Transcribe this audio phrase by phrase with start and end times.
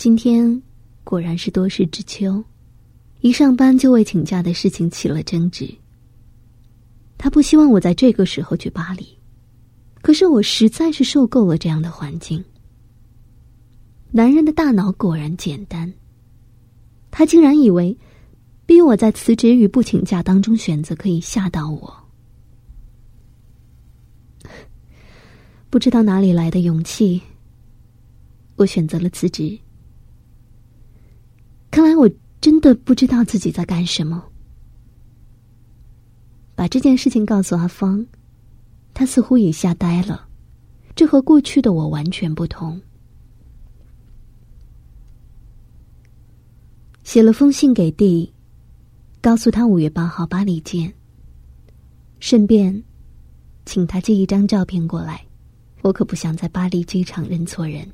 [0.00, 0.62] 今天
[1.04, 2.42] 果然是多事之秋，
[3.20, 5.70] 一上班就为请假的事情起了争执。
[7.18, 9.06] 他不希望我在这个时候去巴黎，
[10.00, 12.42] 可是我实在是受够了这样的环境。
[14.10, 15.92] 男人的大脑果然简单，
[17.10, 17.94] 他竟然以为
[18.64, 21.94] 逼我在辞职与不请假当中选择，可以吓到我。
[25.68, 27.20] 不知道哪里来的勇气，
[28.56, 29.58] 我选择了辞职。
[31.70, 34.24] 看来我真的不知道自己在干什么。
[36.54, 38.06] 把这件事情告诉阿芳，
[38.92, 40.28] 他似乎也吓呆了。
[40.94, 42.78] 这和过去的我完全不同。
[47.04, 48.32] 写了封信给弟，
[49.22, 50.92] 告诉他五月八号巴黎见。
[52.18, 52.82] 顺便，
[53.64, 55.24] 请他寄一张照片过来。
[55.82, 57.88] 我可不想在巴黎机场认错人。